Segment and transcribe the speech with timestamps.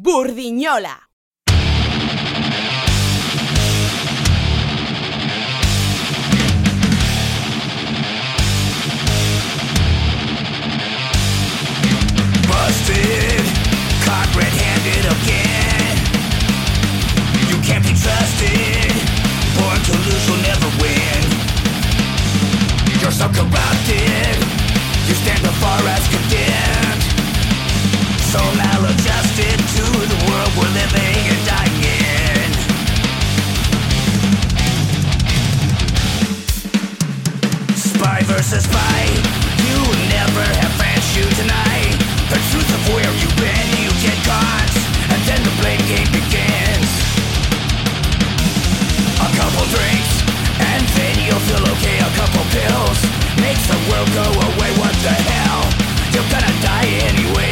[0.00, 0.94] Burdinola!
[12.46, 13.42] Busted,
[14.06, 15.96] caught red-handed again.
[17.50, 18.94] You can't be trusted,
[19.58, 21.22] born to lose, you'll never win.
[23.02, 24.38] You're so corrupted,
[25.08, 26.77] you stand afar as condemned.
[28.28, 32.50] So maladjusted to the world we're living and dying in.
[37.72, 39.00] Spy versus spy,
[39.64, 39.80] you
[40.12, 41.96] never have fans you tonight.
[42.28, 44.76] The truth of where you've been, you get caught,
[45.08, 46.90] and then the blame game begins.
[49.24, 50.12] A couple drinks,
[50.68, 51.96] and then you'll feel okay.
[51.96, 53.00] A couple pills
[53.40, 54.68] makes the world go away.
[54.76, 55.64] What the hell?
[56.12, 57.47] You're gonna die anyway.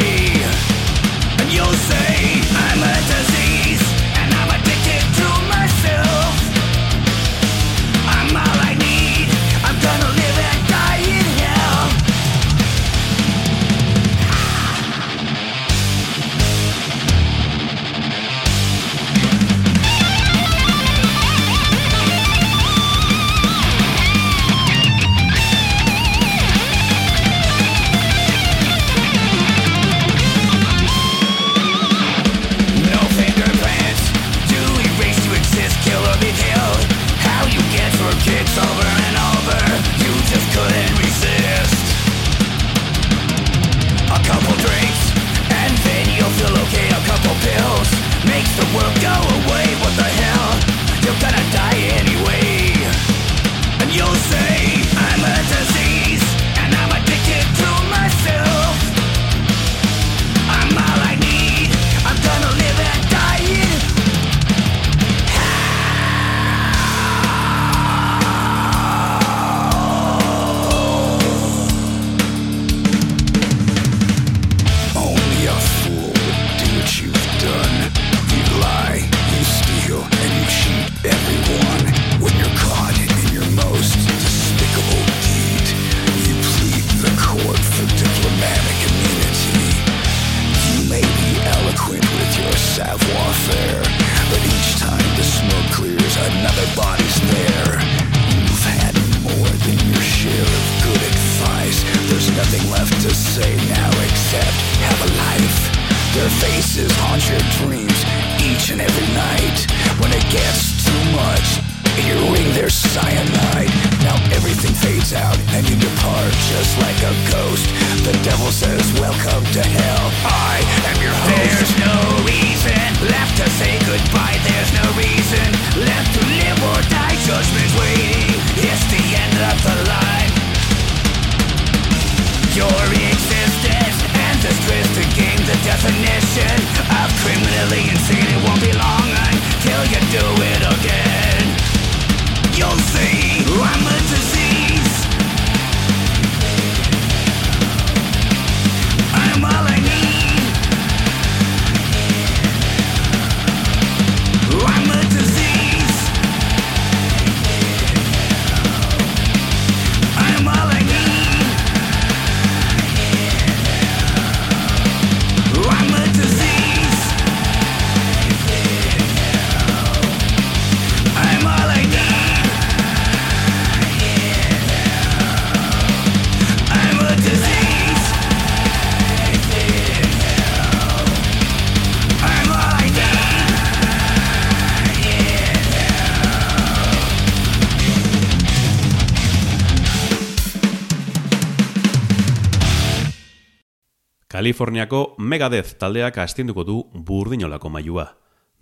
[194.37, 198.03] Kaliforniako Megadeth taldeak astinduko du burdinolako mailua.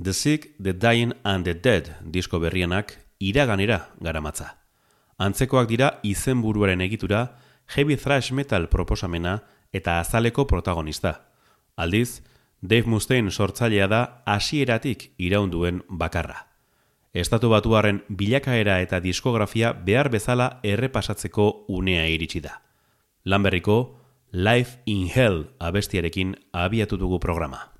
[0.01, 4.53] The Sick, The Dying and The Dead disko berrienak iraganera garamatza.
[5.17, 7.35] Antzekoak dira izenburuaren egitura,
[7.75, 9.41] heavy thrash metal proposamena
[9.73, 11.27] eta azaleko protagonista.
[11.75, 12.23] Aldiz,
[12.61, 16.47] Dave Mustaine sortzailea da hasieratik iraunduen bakarra.
[17.11, 22.61] Estatu batuaren bilakaera eta diskografia behar bezala errepasatzeko unea iritsi da.
[23.25, 24.04] Lanberriko
[24.37, 27.71] Life in Hell abestiarekin abiatu dugu programa.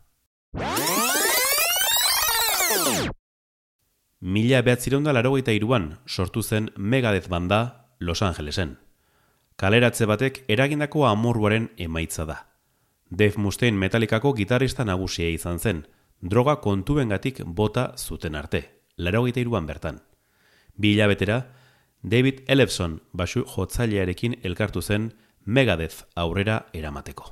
[4.22, 8.78] Mila behatzireunda larogeita iruan sortu zen Megadeth banda Los Angelesen.
[9.57, 12.38] Kaleratze batek eragindako amorruaren emaitza da.
[13.10, 15.84] Dave Mustaine metalikako gitarista nagusia izan zen,
[16.22, 18.63] droga kontuengatik bota zuten arte,
[18.96, 20.00] laro iruan bertan.
[20.78, 21.51] Bi hilabetera,
[22.01, 25.12] David Ellefson basu jotzailearekin elkartu zen
[25.46, 27.28] Megadeth aurrera eramateko.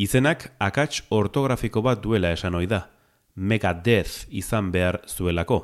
[0.00, 2.86] Izenak akats ortografiko bat duela esan ohi da,
[3.34, 5.58] Megadeth izan behar zuelako.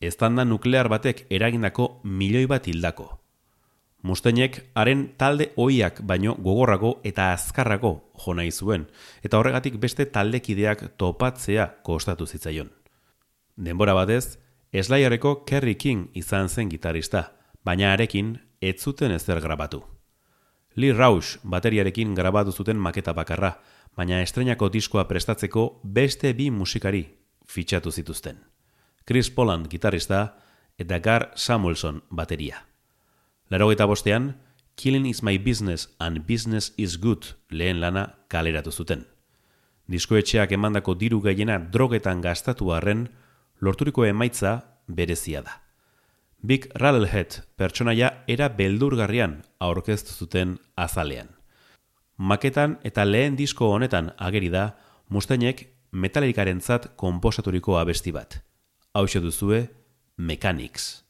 [0.00, 3.08] Eztanda nuklear batek eragindako milioi bat hildako.
[4.02, 7.92] Mustainek haren talde ohiak baino gogorrago eta azkarrago
[8.24, 8.86] jo nahi zuen,
[9.22, 12.70] eta horregatik beste taldekideak topatzea kostatu zitzaion.
[13.56, 14.38] Denbora batez,
[14.72, 17.32] Slayerreko Kerry King izan zen gitarista,
[17.64, 19.82] baina arekin ez zuten ezer grabatu.
[20.76, 23.56] Lee Rausch bateriarekin grabatu zuten maketa bakarra,
[23.96, 27.02] baina estrenako diskoa prestatzeko beste bi musikari
[27.46, 28.38] fitxatu zituzten.
[29.04, 30.36] Chris Poland gitarista
[30.78, 32.64] eta Gar Samuelson bateria.
[33.50, 34.36] Laro eta bostean,
[34.76, 39.04] Killing is my business and business is good lehen lana kaleratu zuten.
[39.90, 43.08] Diskoetxeak emandako diru gehiena drogetan gastatu arren,
[43.60, 44.54] lorturiko emaitza
[44.86, 45.58] berezia da.
[46.42, 51.28] Big Rattlehead pertsonaia era beldurgarrian aurkeztu zuten azalean.
[52.16, 54.70] Maketan eta lehen disko honetan ageri da,
[55.12, 58.40] mustainek metalikaren zat komposaturiko abesti bat.
[58.94, 59.68] Hau duzue,
[60.16, 61.09] Mechanics.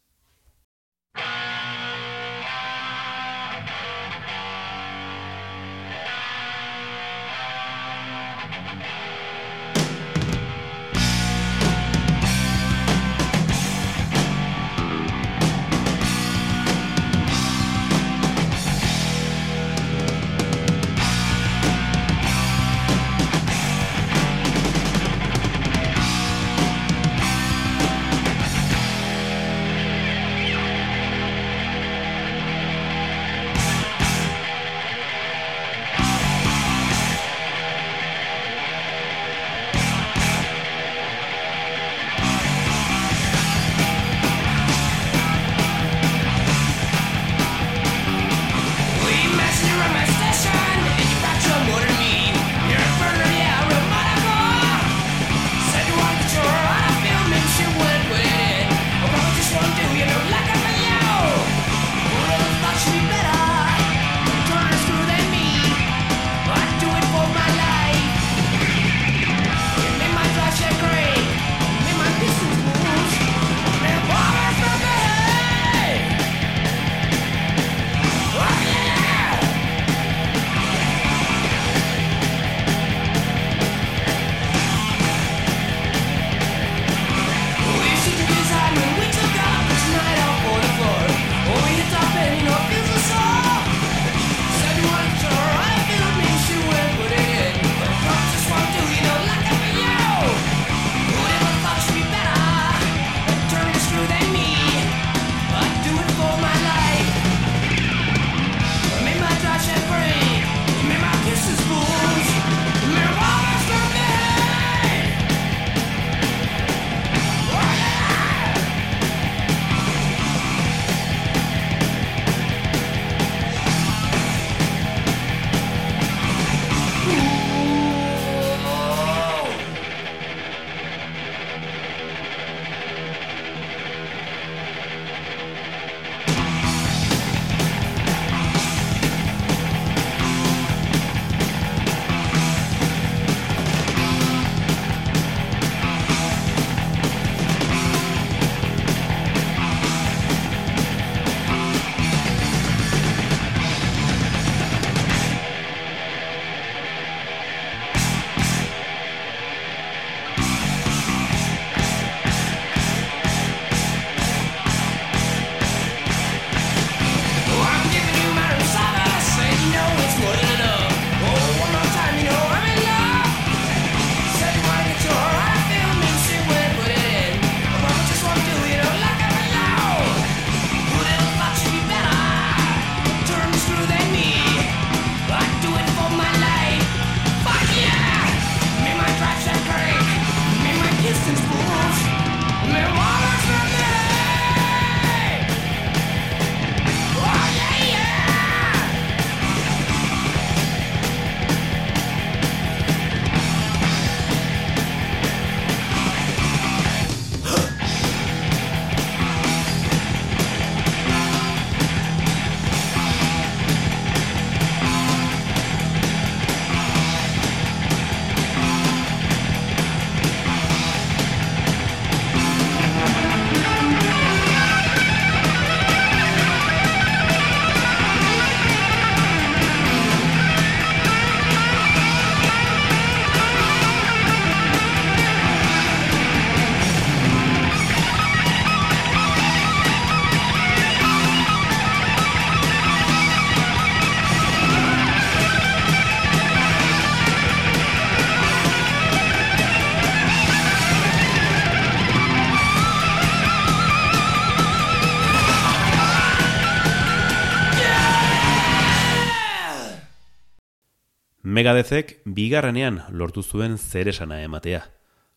[261.61, 264.79] Megadezek bigarrenean lortu zuen zeresana ematea.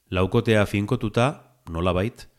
[0.07, 1.25] Laukotea finkotuta,
[1.67, 2.29] nolabait,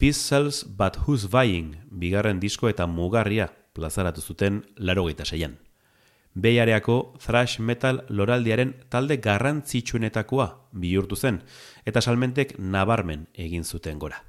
[0.00, 5.58] Cells But Who's Buying bigarren disko eta mugarria plazaratu zuten larogeita seian.
[6.32, 11.42] Beiareako thrash metal loraldiaren talde garrantzitsuenetakoa bihurtu zen,
[11.84, 14.22] eta salmentek nabarmen egin zuten gora.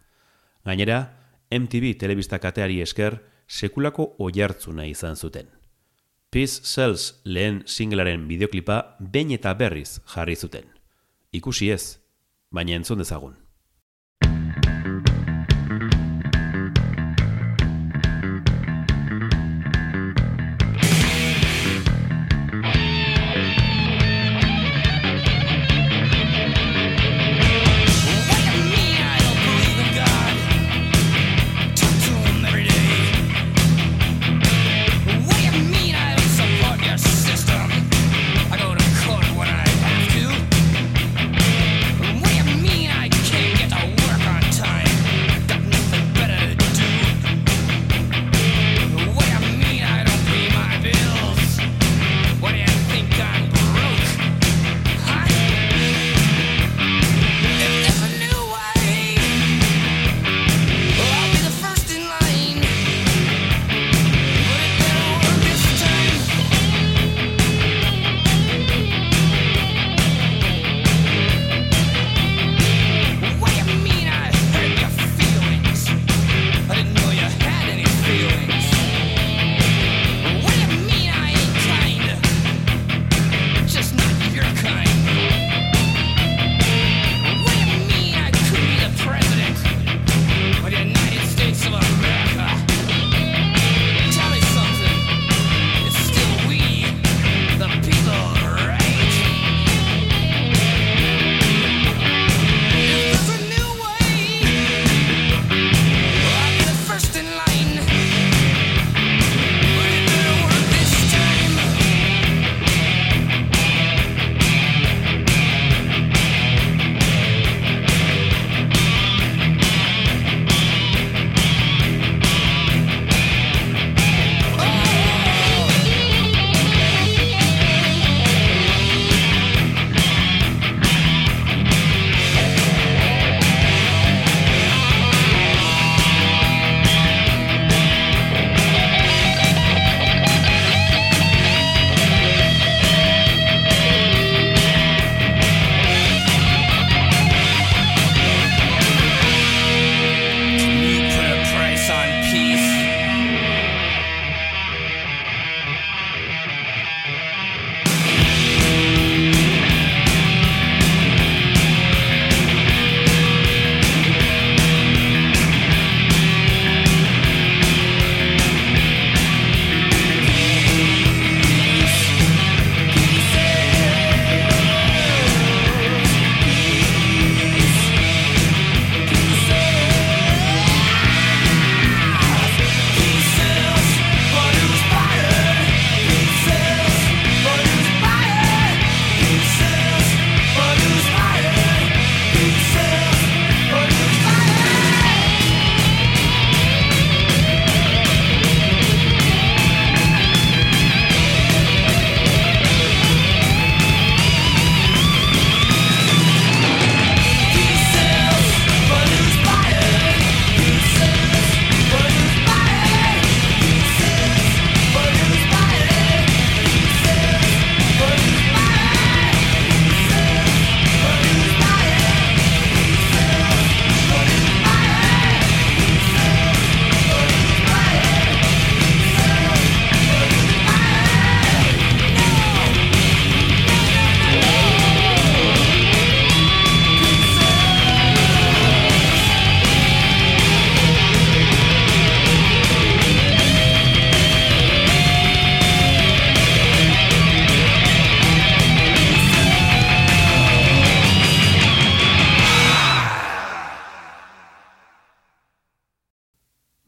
[0.66, 1.00] Gainera,
[1.52, 5.59] MTV telebista kateari esker sekulako oiartzuna izan zuten.
[6.32, 10.68] Peace Cells lehen singlaren bideoklipa bain eta berriz jarri zuten.
[11.34, 11.98] Ikusi ez,
[12.54, 13.39] baina entzun dezagun.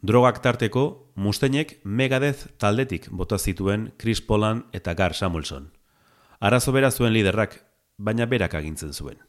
[0.01, 5.67] Drogak tarteko, Mustainek Megadeth taldetik bota zituen Chris Polan eta Gar Samuelson.
[6.39, 7.59] Arazo bera zuen liderrak,
[8.01, 9.19] baina berak agintzen zuen.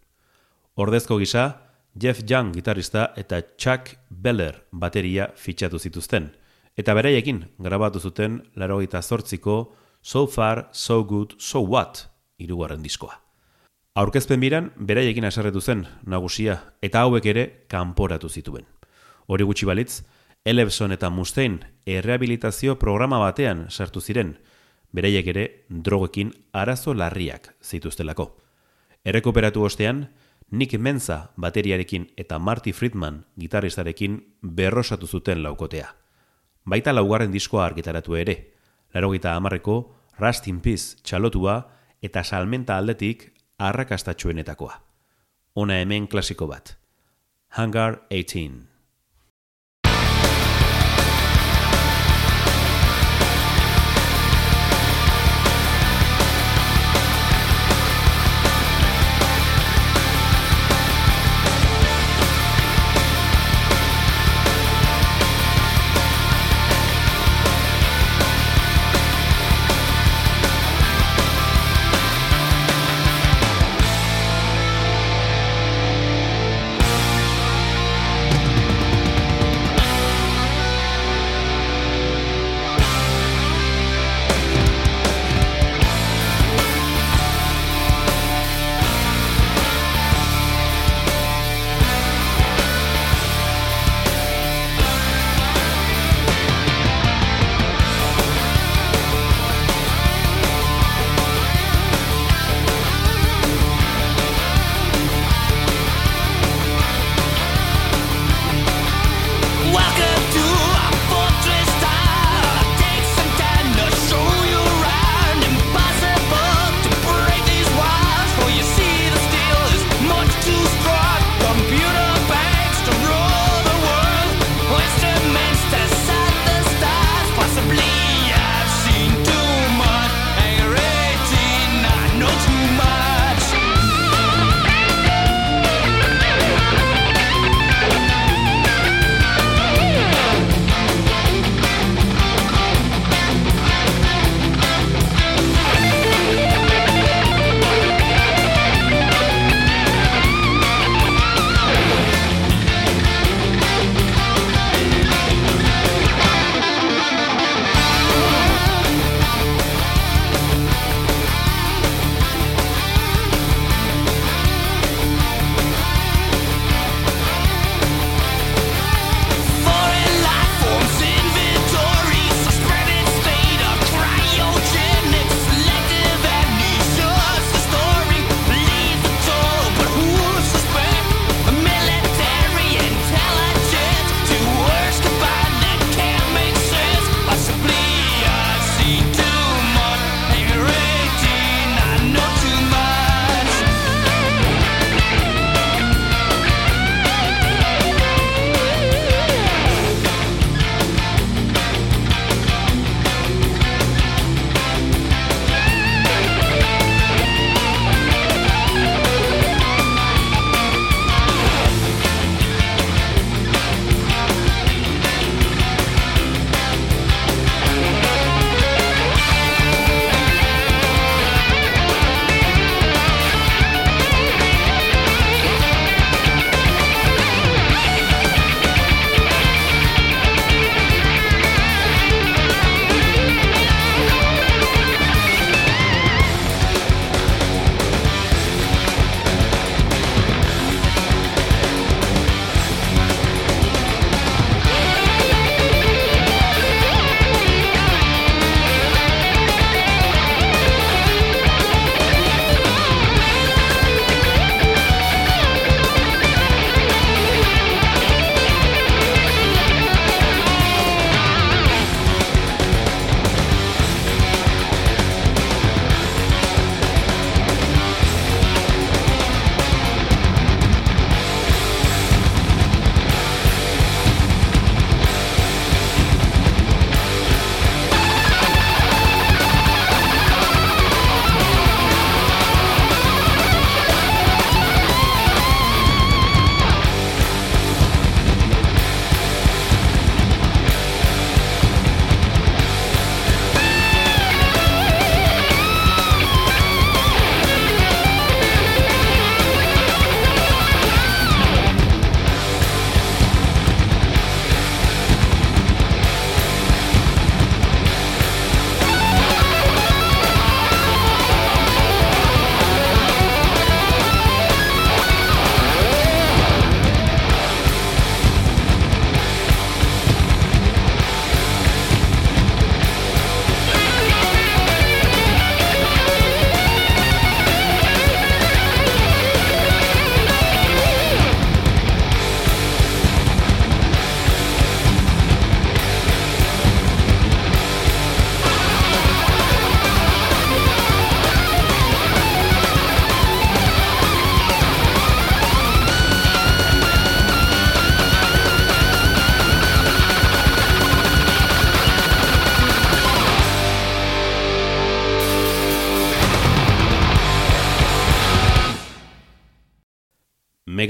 [0.75, 1.61] Ordezko gisa,
[1.93, 6.31] Jeff Young gitarrista eta Chuck Beller bateria fitxatu zituzten,
[6.75, 13.21] eta beraiekin grabatu zuten laro zortziko So Far, So Good, So What irugarren diskoa.
[13.95, 18.65] Aurkezpen biran, beraiekin aserretu zen nagusia, eta hauek ere kanporatu zituen.
[19.27, 20.03] Hori gutxi balitz,
[20.45, 24.41] Elebson eta Mustaine errehabilitazio programa batean sartu ziren,
[24.91, 28.27] beraiek ere drogekin arazo larriak zituztelako.
[29.05, 30.09] Errekuperatu ostean,
[30.51, 35.95] Nick Menza bateriarekin eta Marty Friedman gitarristarekin berrosatu zuten laukotea.
[36.67, 38.37] Baita laugarren diskoa argitaratu ere,
[38.95, 41.57] larogita amarreko Rust in Peace txalotua
[42.03, 44.75] eta salmenta aldetik arrakastatxuenetakoa.
[45.55, 46.77] Ona hemen klasiko bat.
[47.49, 48.72] Hangar 18.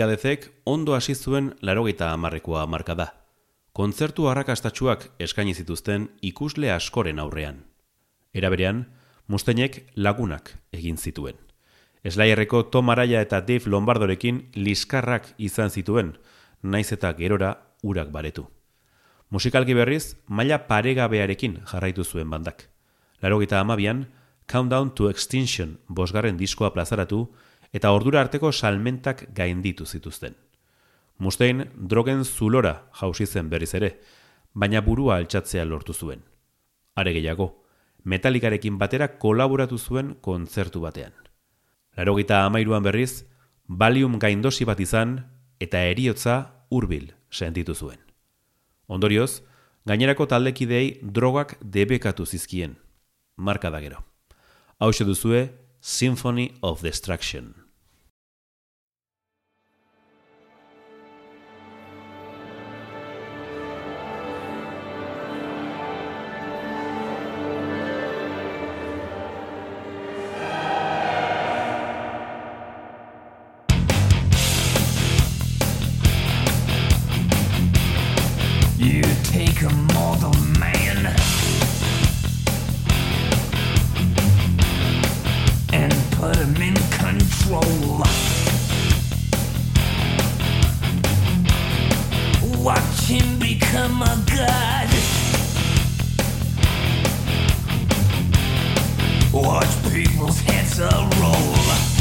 [0.03, 3.05] Megadezek ondo hasi zuen larogeita amarrekoa marka da.
[3.73, 7.61] Kontzertu harrakastatxuak eskaini zituzten ikusle askoren aurrean.
[8.35, 8.81] Era berean,
[9.31, 11.39] Mustainek lagunak egin zituen.
[12.03, 16.17] Slayerreko Tom Araya eta Dave Lombardorekin liskarrak izan zituen,
[16.63, 18.49] naiz eta gerora urak baretu.
[19.31, 22.67] Musikalki berriz, maila paregabearekin jarraitu zuen bandak.
[23.23, 24.09] Laro gita amabian,
[24.51, 27.29] Countdown to Extinction bosgarren diskoa plazaratu
[27.73, 30.37] eta ordura arteko salmentak gainditu zituzten.
[31.19, 33.99] Mustein drogen zulora jausi zen berriz ere,
[34.53, 36.23] baina burua altxatzea lortu zuen.
[36.95, 37.65] Are gehiago,
[38.05, 41.13] metalikarekin batera kolaboratu zuen kontzertu batean.
[41.97, 43.25] Larogita amairuan berriz,
[43.67, 45.19] balium gaindosi bat izan
[45.61, 48.01] eta eriotza hurbil sentitu zuen.
[48.89, 49.43] Ondorioz,
[49.87, 52.77] gainerako taldekidei drogak debekatu zizkien.
[53.37, 54.05] Marka da gero.
[54.79, 57.62] Hau duzue, Symphony of Destruction.
[86.35, 88.01] I'm in control.
[92.63, 94.89] Watch him become a god.
[99.33, 100.81] Watch people's heads
[101.21, 101.92] roll.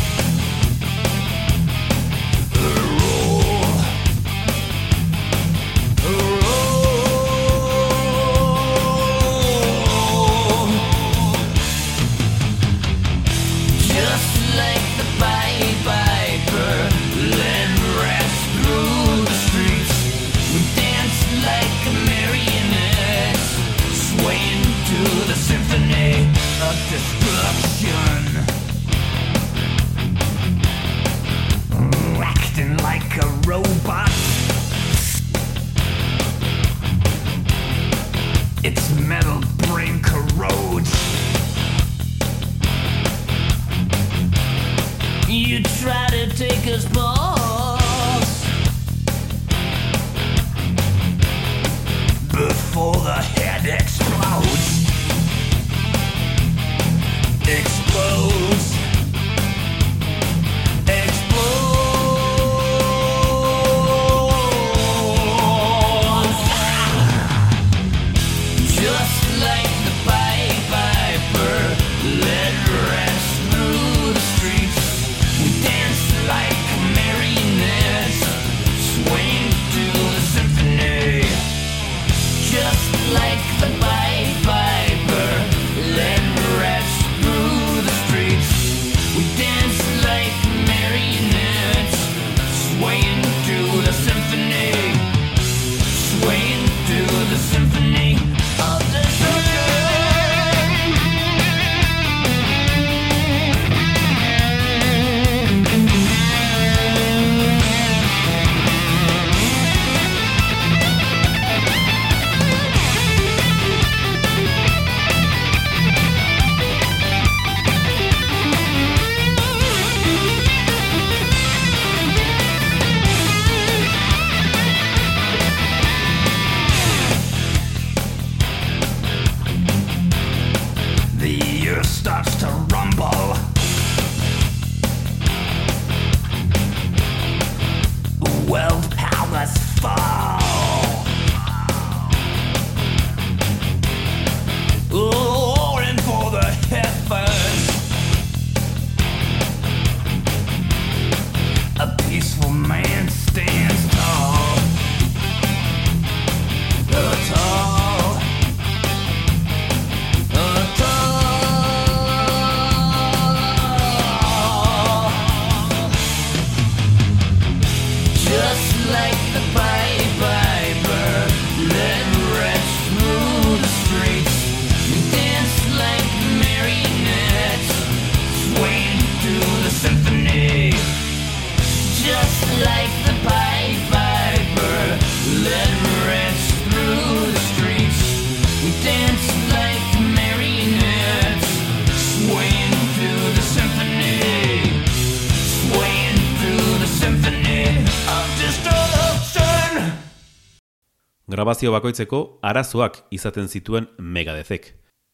[201.42, 204.68] Grabazio bakoitzeko arazoak izaten zituen megadezek.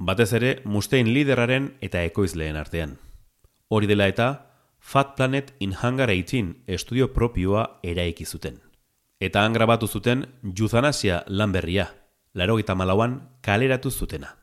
[0.04, 2.98] Batez ere, Mustein lideraren eta ekoizleen artean.
[3.72, 4.26] Hori dela eta,
[4.82, 8.58] Fat Planet in Hangar 18 estudio propioa eraiki zuten.
[9.24, 11.88] Eta han grabatu zuten Juzanasia lan berria,
[12.34, 14.36] laro malauan kaleratu zutena.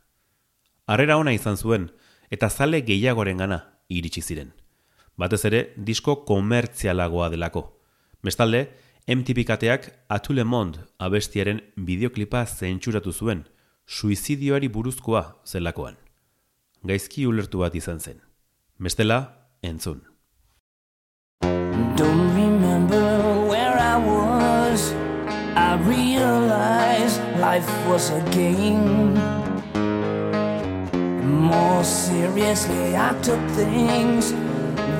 [0.86, 1.90] Arrera ona izan zuen,
[2.30, 4.54] eta zale gehiagoren gana iritsi ziren.
[5.18, 7.78] Batez ere, disko komertzialagoa delako.
[8.22, 8.70] Bestalde,
[9.06, 13.42] MTV kateak Atule Mond abestiaren bideoklipa zentsuratu zuen,
[13.86, 15.98] suizidioari buruzkoa zelakoan.
[16.88, 18.22] Gaizki ulertu bat izan zen.
[18.80, 19.18] Bestela,
[19.62, 20.00] entzun.
[21.98, 24.94] Don't remember where I was
[25.54, 29.20] I realized life was a game
[31.44, 34.32] More seriously I took things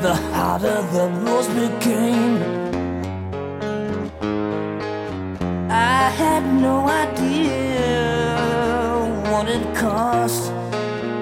[0.03, 2.73] The harder the rules became
[5.74, 7.90] I had no idea
[9.30, 10.52] what it cost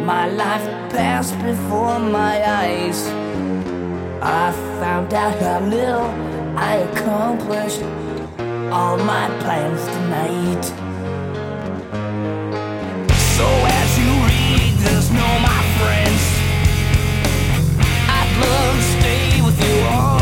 [0.04, 3.00] My life passed before my eyes
[4.20, 6.10] I found out how little
[6.56, 7.82] I accomplished
[8.70, 10.64] all my plans tonight.
[13.36, 13.46] So
[13.80, 16.22] as you read this, know my friends,
[18.18, 20.21] I'd love to stay with you all.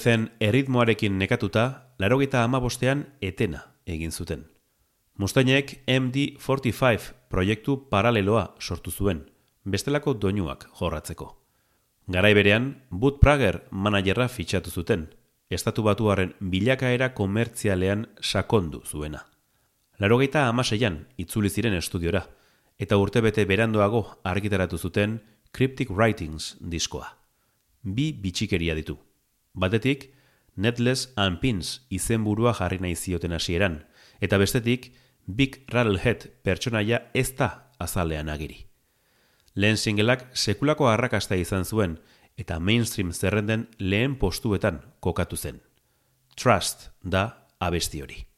[0.00, 4.46] Megadezen erritmoarekin nekatuta, larogeita amabostean etena egin zuten.
[5.18, 9.20] Mustainek MD45 proiektu paraleloa sortu zuen,
[9.68, 11.26] bestelako doinuak jorratzeko.
[12.08, 15.04] Garai berean, Bud Prager managerra fitxatu zuten,
[15.50, 19.26] estatu batuaren bilakaera komertzialean sakondu zuena.
[19.98, 22.24] Larogeita amaseian itzuli ziren estudiora,
[22.78, 25.20] eta urtebete berandoago argitaratu zuten
[25.52, 27.18] Cryptic Writings diskoa.
[27.84, 28.96] Bi bitxikeria ditu.
[29.52, 30.14] Batetik,
[30.56, 33.84] Netless and Pins izenburua jarri nahi zioten hasieran,
[34.20, 34.92] eta bestetik,
[35.26, 38.66] Big Rattlehead pertsonaia ez da azalean agiri.
[39.54, 41.98] Lehen singelak sekulako arrakasta izan zuen,
[42.36, 45.60] eta mainstream zerrenden lehen postuetan kokatu zen.
[46.36, 48.29] Trust da abesti hori.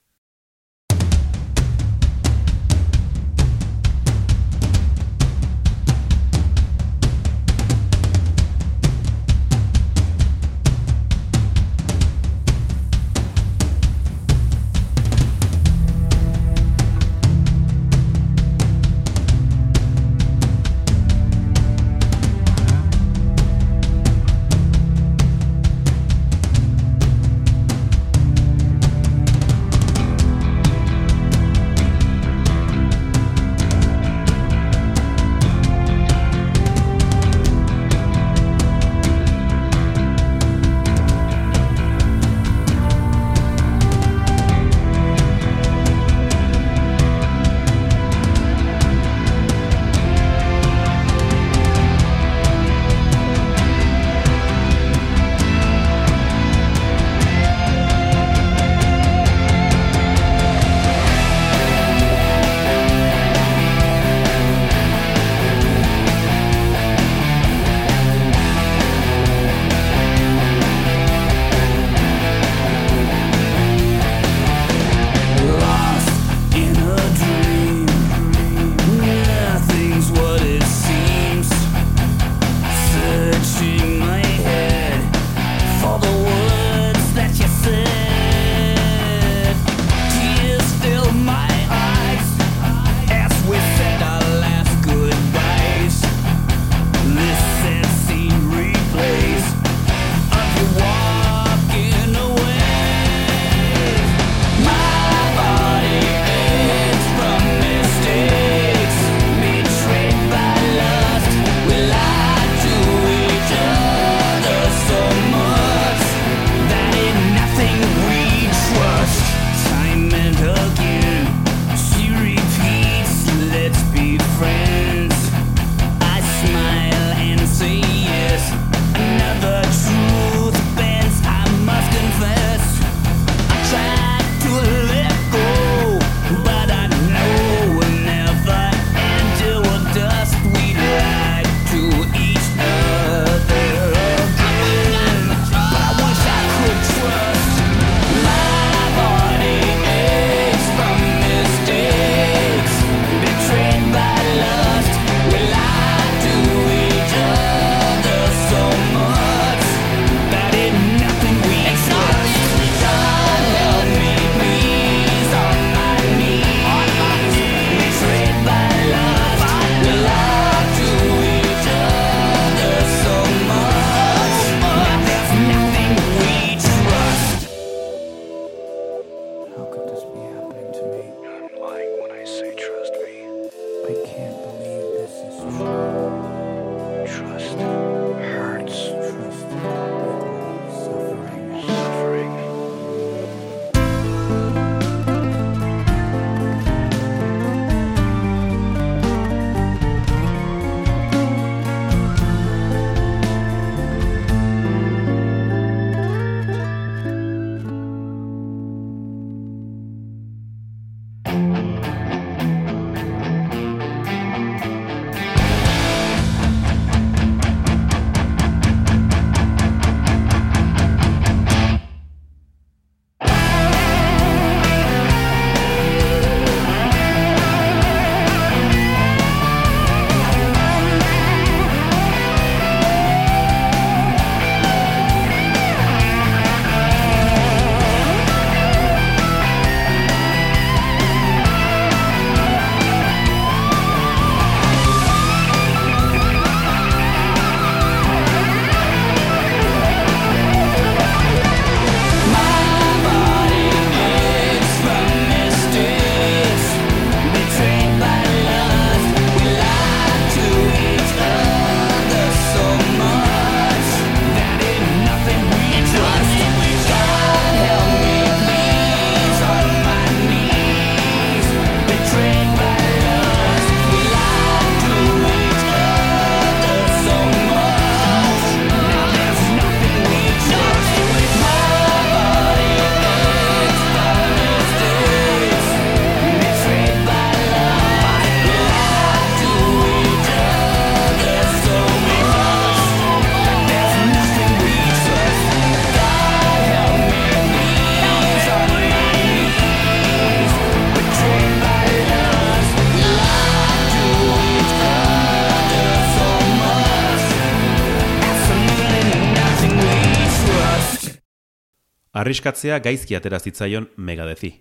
[312.22, 314.52] Arriskatzea gaizki atera zitzaion megadezi.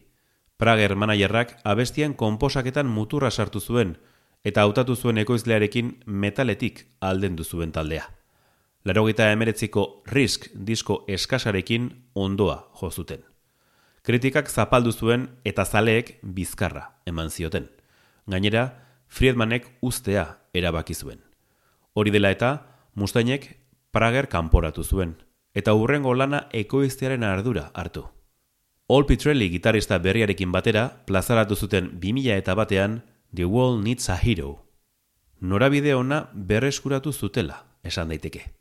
[0.57, 3.91] Prager manajerrak abestien konposaketan muturra sartu zuen,
[4.43, 8.07] eta hautatu zuen ekoizlearekin metaletik alden zuen taldea.
[8.84, 13.22] Larogita emeretziko risk disko eskasarekin ondoa jozuten.
[14.01, 17.70] Kritikak zapaldu zuen eta zaleek bizkarra eman zioten.
[18.26, 18.74] Gainera,
[19.07, 21.20] Friedmanek ustea erabaki zuen.
[21.93, 23.59] Hori dela eta, Mustainek
[23.91, 25.18] Prager kanporatu zuen,
[25.54, 28.06] eta hurrengo lana ekoiztearen ardura hartu.
[28.88, 34.66] Ol Pitrelli gitarista berriarekin batera plazaratu zuten 2000 eta batean The World Needs a Hero.
[35.39, 38.52] Norabide ona berreskuratu zutela, esan daiteke.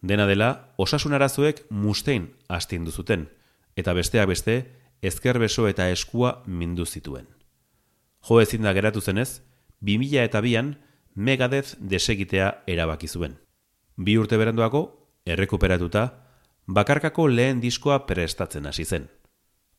[0.00, 3.28] Dena dela, osasun arazoek Mustein astindu zuten,
[3.76, 4.54] eta besteak beste,
[5.02, 7.26] ezker beso eta eskua mindu zituen.
[8.28, 9.42] Jo ezin da geratu zenez,
[9.82, 10.76] 2000 eta bian
[11.14, 13.34] Megadeth desegitea erabaki zuen.
[13.96, 14.82] Bi urte beranduako,
[15.26, 16.29] errekuperatuta,
[16.70, 19.08] bakarkako lehen diskoa prestatzen hasi zen.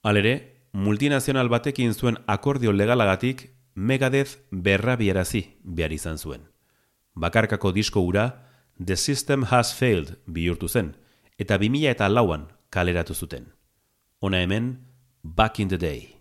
[0.03, 0.33] Halere,
[0.73, 6.41] multinazional batekin zuen akordio legalagatik Megadeth berra biarazi behar izan zuen.
[7.15, 8.25] Bakarkako disko ura,
[8.85, 10.95] The System Has Failed bihurtu zen,
[11.39, 13.53] eta 2000 eta lauan kaleratu zuten.
[14.19, 14.73] Ona hemen,
[15.23, 16.20] Back in the Day.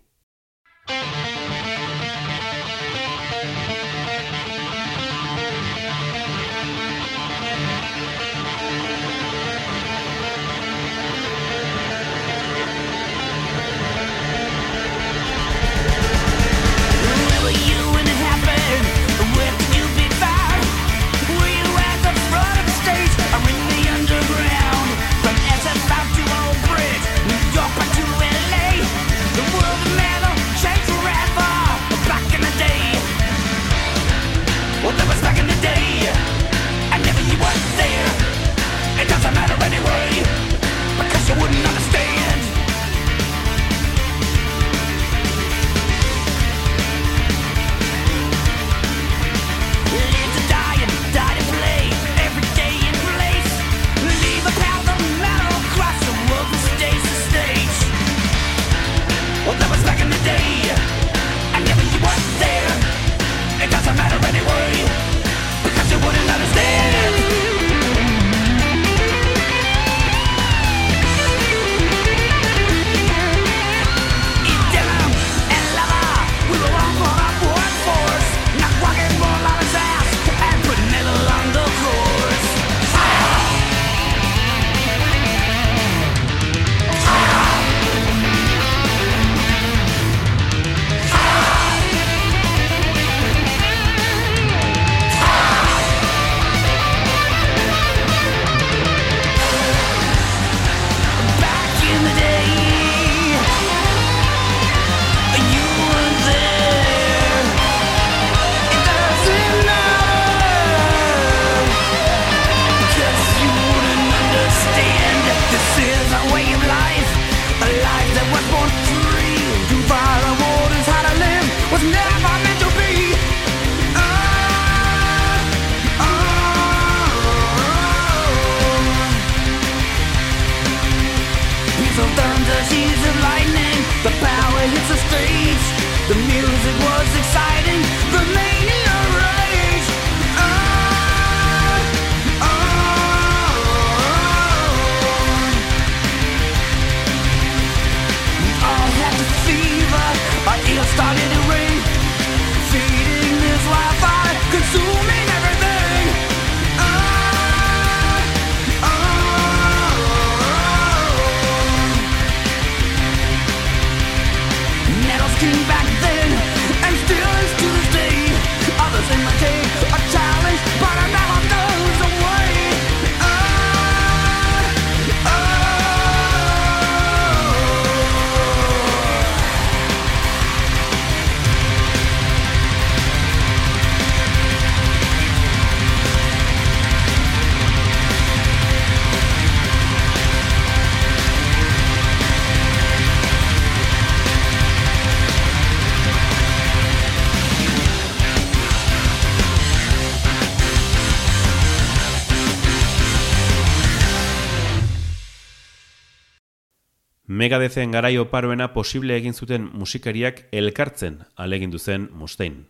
[207.41, 212.67] Megadezen garai oparoena posible egin zuten musikariak elkartzen alegindu zen Mustein.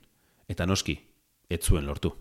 [0.47, 0.95] Eta noski,
[1.49, 2.13] ez zuen lortu.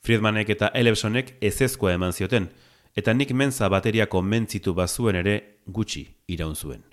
[0.00, 2.48] Friedmanek eta Elebsonek ezezkoa eman zioten,
[2.96, 6.86] eta nik menza bateriako mentzitu bazuen ere gutxi iraun zuen.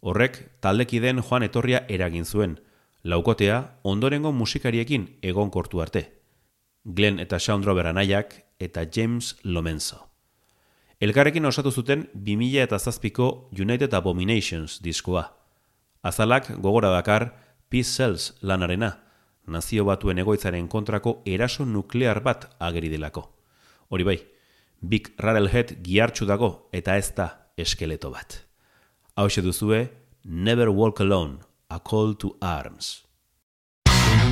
[0.00, 2.56] Horrek taldekideen joan etorria eragin zuen,
[3.04, 6.08] laukotea ondorengo musikariekin egonkortu arte.
[6.84, 10.07] Glenn eta Sean Robert Anaiak eta James Lomenzo.
[10.98, 15.28] Elkarrekin osatu zuten 2000 eta zazpiko United Abominations diskoa.
[16.02, 17.28] Azalak gogora dakar
[17.70, 18.88] Peace Cells lanarena,
[19.46, 23.28] nazio batuen egoitzaren kontrako eraso nuklear bat ageri delako.
[23.88, 24.18] Hori bai,
[24.80, 28.42] Big Rattlehead giartxu dago eta ez da eskeleto bat.
[29.14, 29.92] Hau duzue,
[30.24, 31.38] Never Walk Alone,
[31.68, 33.07] A Call to Arms.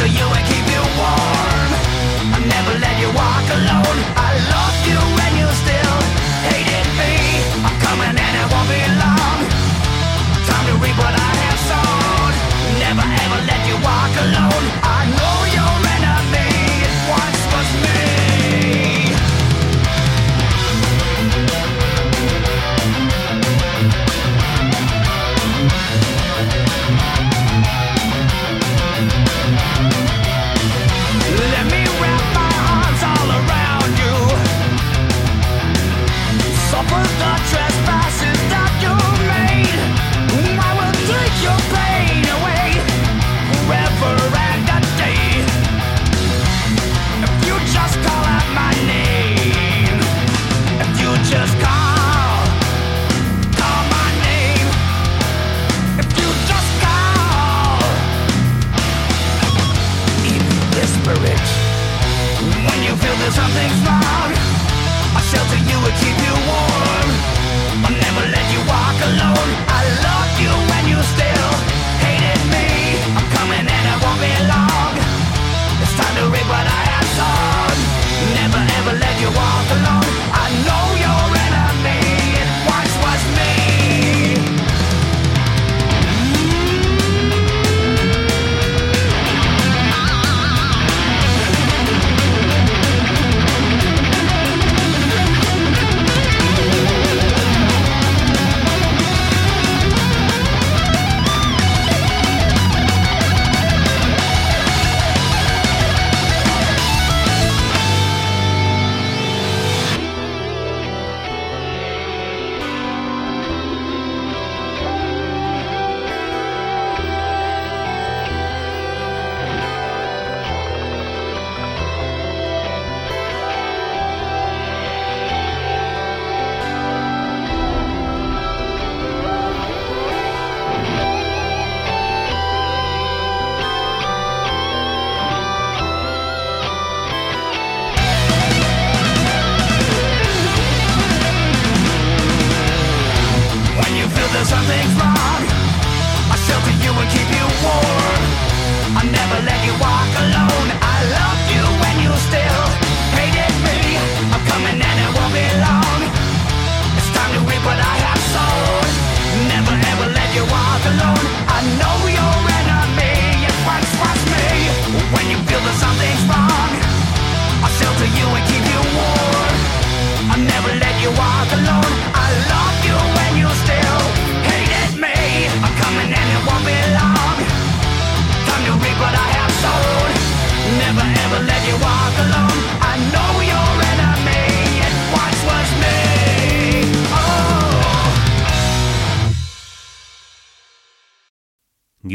[0.00, 1.70] so you and keep you warm.
[2.32, 3.89] I never let you walk alone.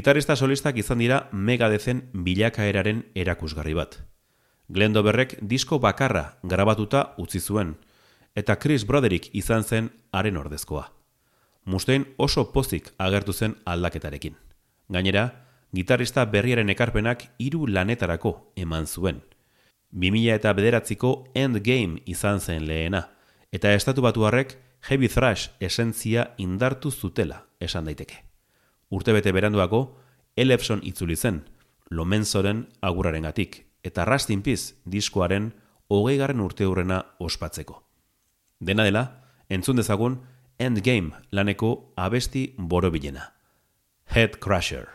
[0.06, 3.96] Gitarista solistak izan dira Megadezen bilakaeraren erakusgarri bat.
[4.70, 7.72] Glenn Doberrek disko bakarra grabatuta utzi zuen,
[8.38, 10.84] eta Chris Broderick izan zen haren ordezkoa.
[11.66, 14.36] Mustein oso pozik agertu zen aldaketarekin.
[14.94, 15.24] Gainera,
[15.74, 19.24] gitarista berriaren ekarpenak hiru lanetarako eman zuen.
[19.90, 23.08] 2000 eta bederatziko Endgame izan zen lehena,
[23.52, 24.54] eta estatu batuarrek
[24.86, 28.35] Heavy Thrash esentzia indartu zutela esan daiteke.
[28.90, 29.98] Urtebete beranduago,
[30.36, 31.44] Elefson itzuli zen,
[31.90, 35.54] Lomenzoren agurarengatik, eta Rastinpiz diskoaren
[35.88, 37.84] hogei garren urte hurrena ospatzeko.
[38.60, 39.06] Dena dela,
[39.50, 40.22] entzun dezagun
[40.58, 43.34] Endgame laneko abesti borobilena.
[44.08, 44.88] Head Crusher.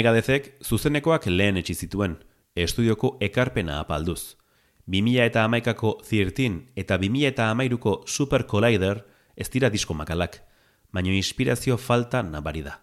[0.00, 2.14] Megadezek zuzenekoak lehen etxi zituen,
[2.56, 4.38] estudioko ekarpena apalduz.
[4.88, 9.02] 2000 eta amaikako 13 eta 2000 eta amairuko Super Collider
[9.36, 10.38] ez dira disko makalak,
[10.88, 12.78] baino inspirazio falta nabari da.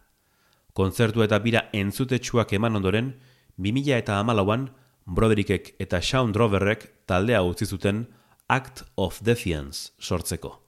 [0.78, 3.16] Kontzertu eta bira entzutetsuak eman ondoren,
[3.58, 4.70] 2000 eta amalauan,
[5.08, 8.06] Broderickek eta Shaun Droverrek taldea utzi zuten
[8.48, 10.60] Act of Defiance sortzeko.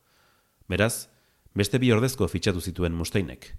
[0.67, 1.09] Beraz,
[1.53, 3.51] beste bi ordezko fitxatu zituen Mustainek.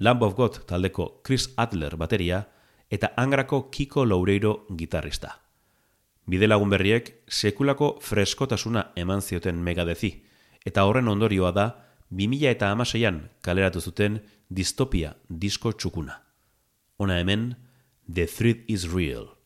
[0.00, 2.44] Lamb of God taldeko Chris Adler bateria
[2.88, 5.40] eta Angrako Kiko Loureiro gitarrista.
[6.26, 10.12] Bidelagun berriek sekulako freskotasuna eman zioten megadezi,
[10.64, 11.66] eta horren ondorioa da
[12.10, 16.20] 2000 eta amaseian kaleratu zuten distopia disko txukuna.
[16.98, 17.56] Ona hemen,
[18.06, 19.37] The Threat is Real.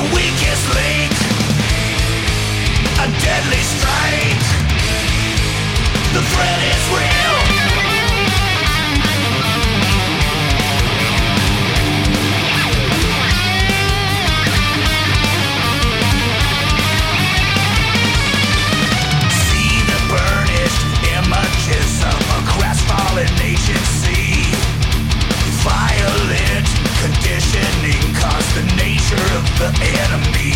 [0.00, 1.12] The weakest link.
[3.04, 4.46] A deadly strike.
[6.14, 7.39] The threat is real
[29.12, 29.70] of the
[30.06, 30.54] enemy.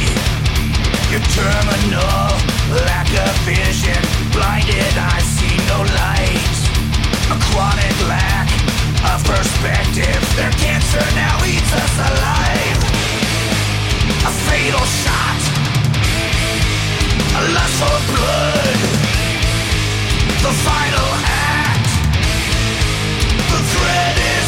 [1.11, 2.31] Your terminal
[2.87, 3.99] lack of vision
[4.31, 6.57] Blinded I see no light.
[7.35, 8.49] A chronic lack
[9.11, 12.81] of perspective Their cancer now eats us alive.
[14.23, 15.35] A fatal shot
[17.35, 18.79] a lust for blood.
[20.45, 21.91] The final act
[23.51, 24.44] The threat is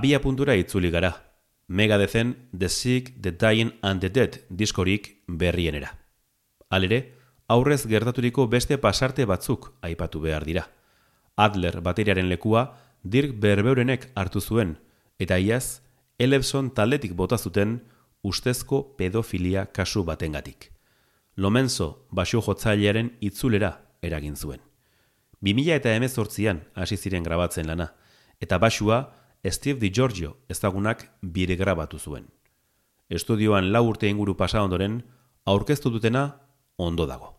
[0.00, 1.10] Abia puntura itzuli gara.
[1.68, 5.90] Megadezen The Sick, The Dying and The Dead diskorik berrienera.
[6.70, 7.12] Halere,
[7.48, 10.64] aurrez gertaturiko beste pasarte batzuk aipatu behar dira.
[11.36, 14.78] Adler bateriaren lekua Dirk Berbeurenek hartu zuen,
[15.18, 15.82] eta iaz,
[16.18, 17.82] Elefson taldetik bota zuten
[18.22, 20.72] ustezko pedofilia kasu batengatik.
[21.36, 24.64] Lomenzo basio jotzailearen itzulera eragin zuen.
[25.42, 27.92] 2000 eta emezortzian hasi ziren grabatzen lana,
[28.40, 32.26] eta basua Steve DiGiorgio ezagunak bire grabatu zuen.
[33.08, 35.02] Estudioan lau urte inguru pasa ondoren,
[35.44, 36.24] aurkeztu dutena
[36.76, 37.34] ondo dago.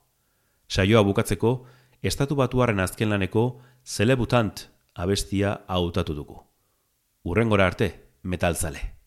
[0.67, 1.65] Saioa bukatzeko,
[2.01, 6.41] estatu batuaren azken laneko Celebutant abestia hautatu dugu.
[7.23, 7.93] Urrengora arte,
[8.23, 9.00] metalzale.